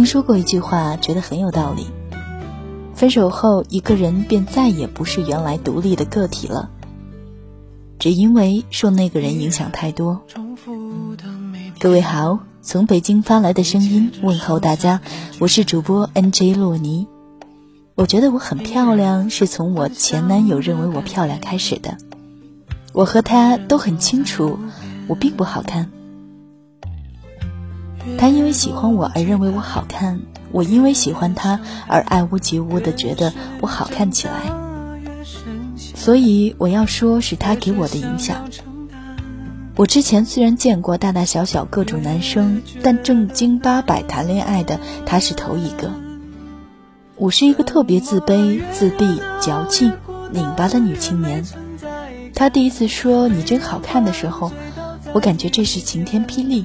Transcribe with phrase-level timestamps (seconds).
[0.00, 1.86] 听说过一句话，觉得很有道理。
[2.94, 6.70] 分手后，一个人便再也不是原来独立的个体了，
[7.98, 10.22] 只因为受那个人影响太多。
[11.78, 15.02] 各位好，从北京发来的声音问候大家，
[15.38, 17.06] 我是主播 NJ 洛尼。
[17.94, 21.98] 我觉得我很漂亮，是从我前男友认为我漂亮开始的。
[22.94, 24.58] 我和他都很清楚，
[25.08, 25.90] 我并不好看。
[28.18, 30.20] 他因为喜欢我而认为我好看，
[30.52, 34.32] 我因为喜欢他而爱屋及乌的觉得我好看起来。
[35.76, 38.48] 所以我要说是他给我的影响。
[39.76, 45.90] 我之前虽然见过大大小小各种男生，但正经八百谈恋爱的他是头一个。
[47.16, 49.92] 我是一个特别自卑、自闭、矫情、
[50.32, 51.44] 拧巴的女青年。
[52.34, 54.52] 他第一次说你真好看的时候，
[55.12, 56.64] 我感觉这是晴天霹雳。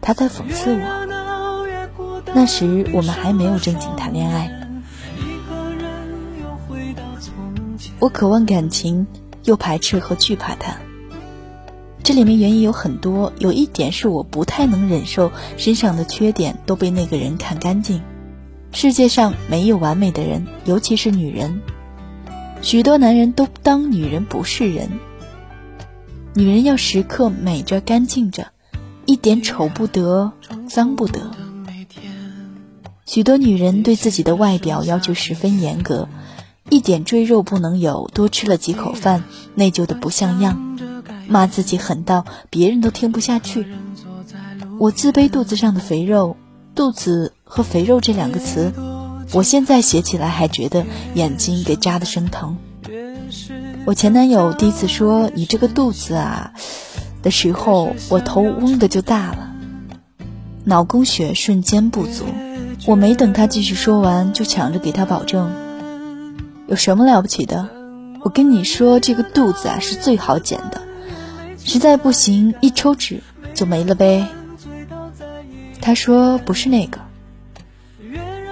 [0.00, 2.22] 他在讽刺我。
[2.34, 4.50] 那时我们还没有正经谈恋爱。
[7.98, 9.06] 我渴望感情，
[9.44, 10.76] 又排斥和惧怕他。
[12.02, 18.00] 这里面原因有很多，有一点是我不太能忍受身上的缺点都被那个人看干净。
[18.72, 21.60] 世界上没有完美的人，尤其是女人。
[22.62, 24.88] 许多男人都当女人不是人。
[26.34, 28.48] 女人要时刻美着、干净着。
[29.10, 30.30] 一点丑不得，
[30.68, 31.32] 脏不得。
[33.06, 36.08] 许多女人对自己的外表要求十分严格，
[36.68, 39.24] 一点赘肉不能有，多吃了几口饭，
[39.56, 40.78] 内疚的不像样，
[41.26, 43.66] 骂自己狠到别人都听不下去。
[44.78, 46.36] 我自卑肚子上的肥肉，
[46.76, 48.72] 肚子和肥肉这两个词，
[49.32, 52.56] 我现在写起来还觉得眼睛给扎的生疼。
[53.86, 56.52] 我前男友第一次说：“你这个肚子啊。”
[57.22, 59.54] 的时候，我头嗡的就大了，
[60.64, 62.24] 脑供血瞬间不足。
[62.86, 65.52] 我没等他继续说完，就抢着给他保证
[66.66, 67.68] ：“有什么了不起的？
[68.22, 70.82] 我跟你说，这个肚子啊是最好减的，
[71.58, 74.26] 实在不行一抽脂就没了呗。”
[75.82, 77.00] 他说：“不是那个，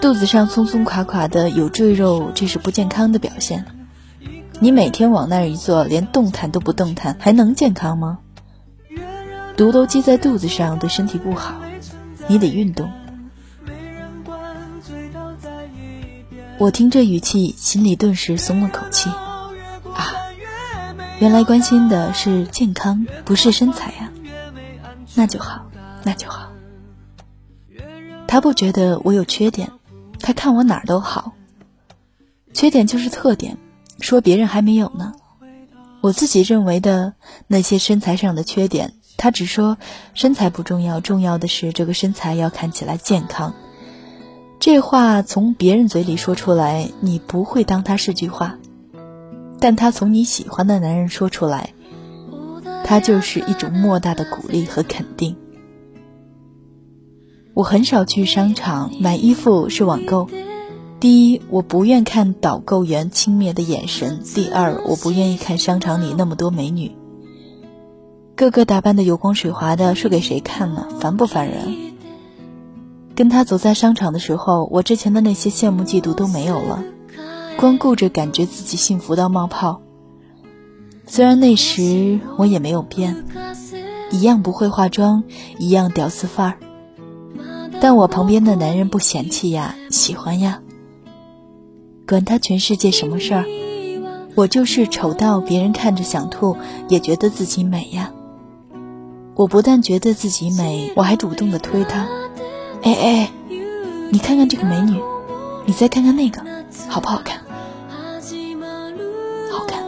[0.00, 3.64] 肚子上松松垮垮的有赘肉，这是不健康的表现。
[4.58, 8.18] 你每天往那儿一坐，连动弹都不动弹，还能健康吗？”
[9.60, 11.60] 毒都积在肚子上，对身体不好。
[12.28, 12.90] 你得运动。
[16.56, 19.10] 我听这语气，心里顿时松了口气。
[19.10, 20.14] 啊，
[21.18, 24.10] 原来关心的是健康，不是身材呀。
[25.14, 25.66] 那就好，
[26.04, 26.50] 那就好。
[28.26, 29.72] 他不觉得我有缺点，
[30.20, 31.34] 他看我哪儿都好。
[32.54, 33.58] 缺点就是特点，
[34.00, 35.12] 说别人还没有呢。
[36.00, 37.12] 我自己认为的
[37.46, 38.94] 那些身材上的缺点。
[39.16, 39.76] 他只说
[40.14, 43.54] 身材不重要，重要的是这个身材要看起来健康。
[44.58, 48.58] 这话从别人嘴里说出来，你不会当他是句话；
[49.58, 51.74] 但他从你喜欢的男人说出来，
[52.84, 55.36] 他就是一种莫大的鼓励和肯定。
[57.54, 60.28] 我很少去商场买衣服，是网购。
[60.98, 66.92] 第一，我不愿看导购员轻蔑的眼神；第二，我不愿意看商场里那么多美女。
[68.40, 70.88] 个个打扮的油光水滑的，说给谁看呢？
[70.98, 71.92] 烦不烦人？
[73.14, 76.82] 跟他走在商场的时候，我之前的那些羡慕嫉妒都没有了，
[77.58, 79.82] 光顾着感觉自己幸福到冒泡。
[81.06, 83.26] 虽然那时我也没有变，
[84.10, 85.22] 一样不会化妆，
[85.58, 86.56] 一样屌丝范儿，
[87.78, 90.62] 但我旁边的男人不嫌弃呀，喜欢呀。
[92.08, 93.44] 管他全世界什么事儿，
[94.34, 96.56] 我就是丑到别人看着想吐，
[96.88, 98.10] 也觉得自己美呀。
[99.40, 102.06] 我不但觉得自己美，我还主动的推她。
[102.82, 103.32] 哎哎，
[104.10, 105.00] 你看看这个美女，
[105.64, 106.42] 你再看看那个，
[106.90, 107.38] 好不好看？
[109.50, 109.82] 好看，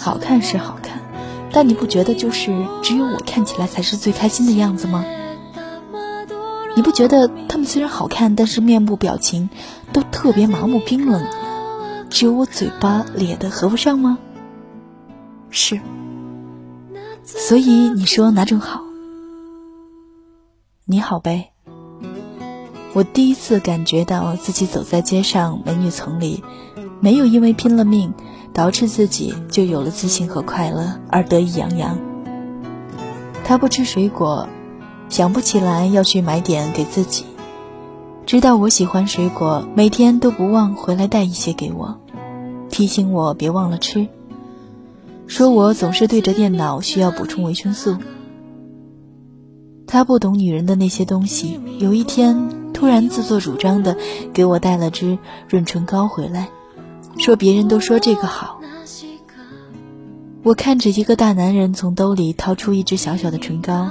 [0.00, 0.98] 好看是好看，
[1.52, 5.04] 但你不觉得就是只有我看起来才是最开心的样子吗？
[6.74, 9.50] 你不觉得他们虽然好看，但是面部表情
[9.92, 11.22] 都特别麻木冰冷，
[12.08, 14.16] 只有我嘴巴咧的合不上吗？
[15.50, 15.78] 是。
[17.36, 18.80] 所以你说哪种好？
[20.84, 21.52] 你好呗。
[22.92, 26.42] 我第一次感觉到自己走在街上美女丛里，
[26.98, 28.12] 没有因为拼了命
[28.52, 31.96] 捯饬自己就有了自信和快乐而得意洋洋。
[33.44, 34.48] 他不吃水果，
[35.08, 37.24] 想不起来要去买点给自己。
[38.26, 42.00] 知道我喜欢水果，每天都不忘回来带一些给我，
[42.70, 44.08] 提醒我别忘了吃。
[45.30, 47.96] 说我总是对着电脑，需要补充维生素。
[49.86, 51.60] 他不懂女人的那些东西。
[51.78, 53.96] 有一天，突然自作主张的
[54.32, 55.18] 给我带了支
[55.48, 56.48] 润唇膏回来，
[57.16, 58.60] 说别人都说这个好。
[60.42, 63.88] 我看着一个大男人从兜里掏出一支小小的唇膏，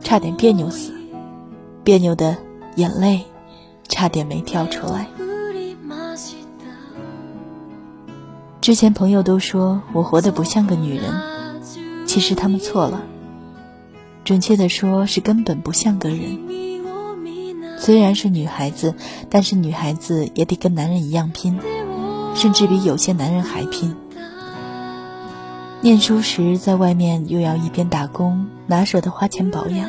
[0.00, 0.94] 差点别扭死，
[1.84, 2.38] 别扭的
[2.76, 3.26] 眼泪
[3.88, 5.06] 差点没跳出来。
[8.68, 11.04] 之前朋友都说我活得不像个女人，
[12.06, 13.00] 其实他们错了。
[14.24, 16.38] 准确的说，是根本不像个人。
[17.78, 18.94] 虽然是女孩子，
[19.30, 21.58] 但是女孩子也得跟男人一样拼，
[22.34, 23.96] 甚至比有些男人还拼。
[25.80, 29.88] 念书时在外面又要一边打工，哪舍得花钱保养？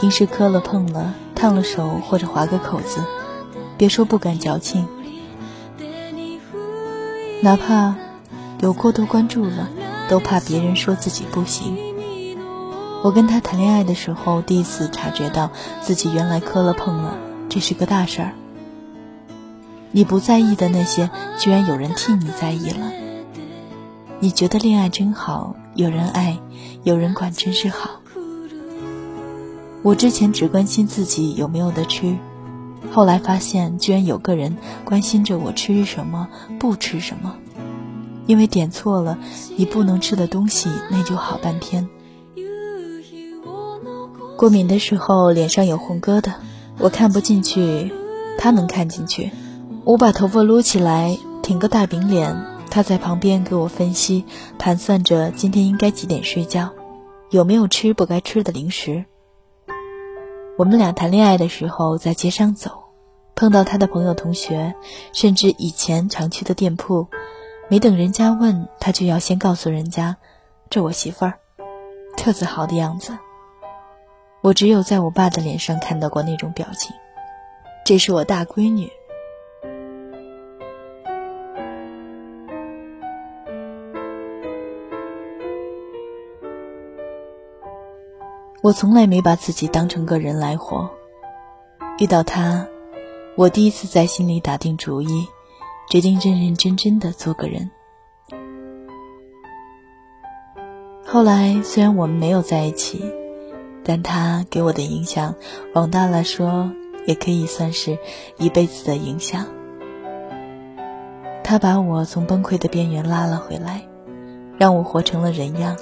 [0.00, 3.04] 平时磕了碰了，烫了手或者划个口子，
[3.76, 4.86] 别说不敢矫情。
[7.44, 7.94] 哪怕
[8.62, 9.68] 有过多关注了，
[10.08, 11.76] 都怕别人说自己不行。
[13.02, 15.50] 我跟他谈恋爱的时候，第一次察觉到
[15.82, 17.18] 自己原来磕了碰了，
[17.50, 18.32] 这是个大事儿。
[19.92, 22.90] 你不在意的那些，居然有人替你在意了。
[24.20, 26.38] 你觉得恋爱真好，有人爱，
[26.82, 28.00] 有人管，真是好。
[29.82, 32.16] 我之前只关心自己有没有得吃。
[32.92, 36.28] 后来发现，居然有个人关心着我吃什么，
[36.58, 37.36] 不吃什么。
[38.26, 39.18] 因为点错了
[39.56, 41.88] 你不能吃的东西，那就好半天。
[44.36, 46.32] 过敏的时候脸上有红疙瘩，
[46.78, 47.92] 我看不进去，
[48.38, 49.30] 他能看进去。
[49.84, 52.34] 我把头发撸起来，挺个大饼脸，
[52.70, 54.24] 他在旁边给我分析，
[54.58, 56.70] 盘算着今天应该几点睡觉，
[57.30, 59.04] 有没有吃不该吃的零食。
[60.56, 62.84] 我们俩谈恋爱的时候在街上走。
[63.36, 64.72] 碰到他的朋友、同学，
[65.12, 67.08] 甚至以前常去的店铺，
[67.68, 70.16] 没等人家问，他就要先告诉人家
[70.70, 71.34] ：“这我媳妇儿，
[72.16, 73.18] 特自豪的样子。”
[74.40, 76.94] 我只有在我爸的脸上看到过那种表情。
[77.84, 78.88] 这是我大闺女。
[88.64, 90.88] 我从来没把自己当成个人来活，
[91.98, 92.66] 遇到他。
[93.36, 95.28] 我第一次在心里打定主意，
[95.90, 97.70] 决定认认真真的做个人。
[101.04, 103.04] 后来虽然我们没有在一起，
[103.84, 105.34] 但他给我的影响，
[105.74, 106.72] 往大了说，
[107.06, 107.98] 也可以算是
[108.38, 109.44] 一辈子的影响。
[111.42, 113.82] 他把我从崩溃的边缘拉了回来，
[114.56, 115.76] 让我活成了人样，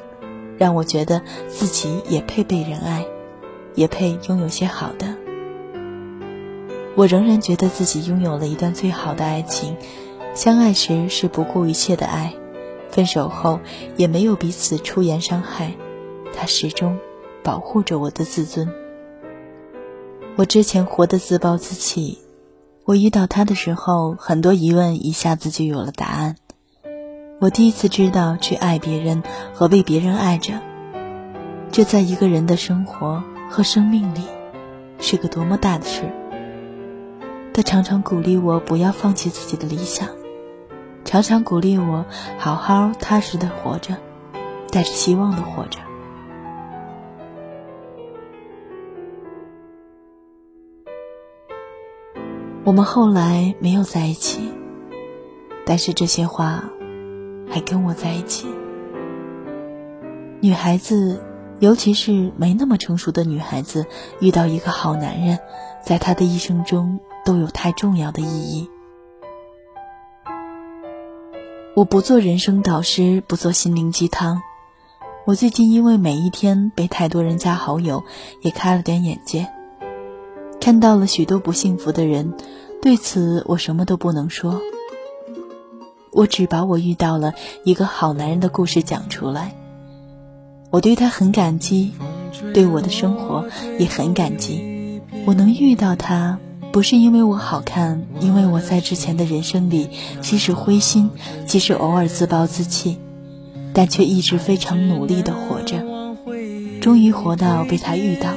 [0.59, 3.05] 让我觉得自己也配被人爱，
[3.75, 5.17] 也配拥有些好的。
[6.95, 9.77] 我仍然觉得自己拥有了一段最好的爱情，
[10.35, 12.35] 相爱时是不顾一切的爱，
[12.91, 13.61] 分手后
[13.97, 15.73] 也没有彼此出言伤害，
[16.35, 16.99] 他始终
[17.43, 18.69] 保护着我的自尊。
[20.37, 22.19] 我之前活得自暴自弃，
[22.85, 26.37] 我遇到他的时候，很多疑问一下子就有了答案。
[27.43, 30.61] 我第一次知道去爱别人和被别人爱着，
[31.73, 34.21] 这在一个人的生活和生命里，
[35.01, 36.05] 是个多么大的事。
[37.53, 40.09] 他常常鼓励我不要放弃自己的理想，
[41.05, 42.07] 常常鼓励我
[42.39, 43.97] 好好踏实的活着，
[44.71, 45.81] 带着希望的活着。
[52.63, 54.53] 我们后来没有在一起，
[55.67, 56.71] 但是这些话
[57.53, 58.49] 还跟我在一起。
[60.41, 61.23] 女孩子，
[61.61, 63.87] 尤其是没那么成熟的女孩子，
[64.19, 65.39] 遇到一个好男人，
[65.85, 66.99] 在她的一生中。
[67.25, 68.69] 都有太重要的意义。
[71.77, 74.43] 我不做人生导师，不做心灵鸡汤。
[75.25, 78.03] 我最近因为每一天被太多人加好友，
[78.41, 79.47] 也开了点眼界，
[80.61, 82.35] 看到了许多不幸福的人。
[82.83, 84.61] 对此，我什么都不能说。
[86.13, 89.55] 我只把我遇到了一个好男人的故事讲出来。
[90.71, 91.93] 我对他很感激，
[92.55, 95.01] 对我的生活也很感激。
[95.27, 96.39] 我能遇到他。
[96.73, 99.91] 不是因为我好看，因为我在之前的人生里，
[100.23, 101.11] 即使灰心，
[101.47, 102.97] 即使偶尔自暴自弃，
[103.75, 105.85] 但却一直非常努力的活着。
[106.81, 108.31] 终于活到被他遇到，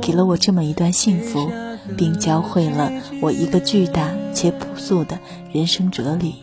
[0.00, 1.48] 给了我这么一段幸福，
[1.96, 2.90] 并教会了
[3.22, 5.20] 我一个巨大且朴素的
[5.52, 6.34] 人生哲理。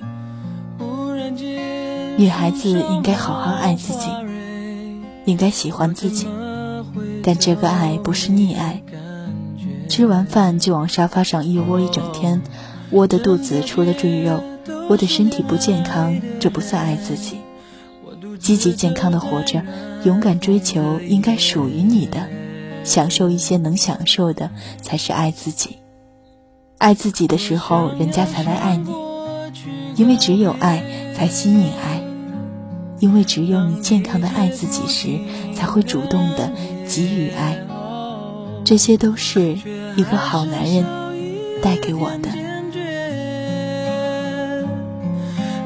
[2.17, 4.09] 女孩子应该好好爱自己，
[5.25, 6.27] 应该喜欢自己，
[7.23, 8.81] 但这个爱不是溺爱。
[9.87, 12.41] 吃完饭就往沙发上一窝一整天，
[12.89, 14.41] 窝的肚子除了赘肉，
[14.89, 17.37] 我的身体不健康，这不算爱自己。
[18.39, 19.61] 积极健康的活着，
[20.03, 22.27] 勇敢追求应该属于你的，
[22.83, 24.49] 享受一些能享受的，
[24.81, 25.77] 才是爱自己。
[26.79, 28.91] 爱自己的时候，人家才来爱你，
[29.95, 30.83] 因为只有爱
[31.15, 31.96] 才吸引爱，
[32.99, 35.19] 因为只有你健康的爱自己时，
[35.53, 36.51] 才会主动的
[36.85, 37.57] 给予爱。
[38.63, 39.57] 这些都是
[39.95, 40.83] 一个好男人
[41.61, 42.29] 带给我的。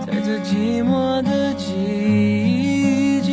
[0.05, 3.31] 在这寂寞的季节，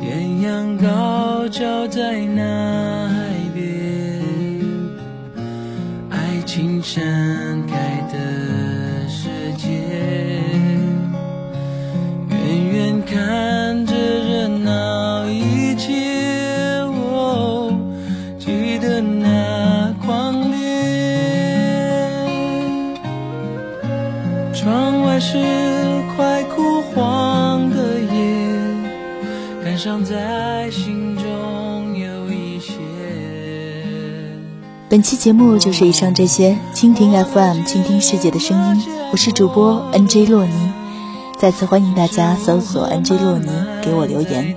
[0.00, 2.78] 艳阳高照在那。
[6.46, 7.74] 青盛开
[8.10, 8.18] 的
[29.68, 32.72] 感伤在心中有一些。
[34.88, 38.82] 本期节目就是以上这些，蜻蜓 FM，倾听世界的声音，
[39.12, 40.72] 我是主播 NJ 洛尼，
[41.36, 43.50] 再次欢迎大家搜索 NJ 洛尼
[43.82, 44.56] 给我留言。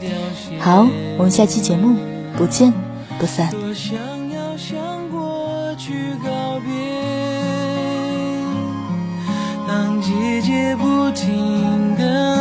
[0.62, 0.88] 好，
[1.18, 1.98] 我们下期节目
[2.38, 2.74] 不见
[3.20, 3.52] 不散。
[9.68, 12.41] 当季节不停更